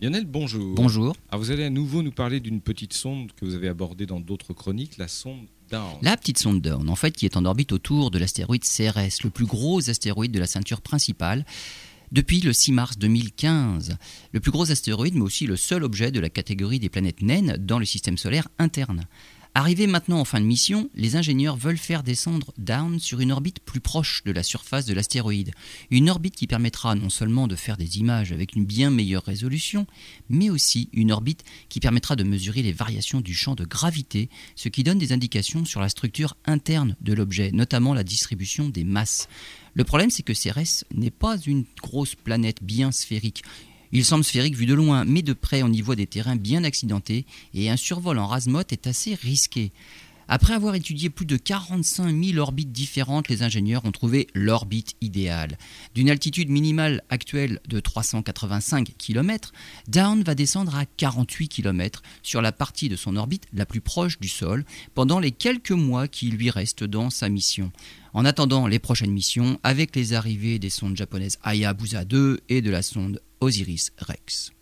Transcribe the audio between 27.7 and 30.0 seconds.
des images avec une bien meilleure résolution,